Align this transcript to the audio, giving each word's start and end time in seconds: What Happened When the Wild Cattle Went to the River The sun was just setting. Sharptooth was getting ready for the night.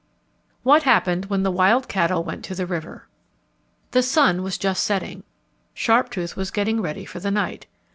What 0.63 0.81
Happened 0.81 1.25
When 1.25 1.43
the 1.43 1.51
Wild 1.51 1.87
Cattle 1.87 2.23
Went 2.23 2.43
to 2.45 2.55
the 2.55 2.65
River 2.65 3.07
The 3.91 4.01
sun 4.01 4.41
was 4.41 4.57
just 4.57 4.81
setting. 4.81 5.21
Sharptooth 5.75 6.35
was 6.35 6.49
getting 6.49 6.81
ready 6.81 7.05
for 7.05 7.19
the 7.19 7.29
night. 7.29 7.67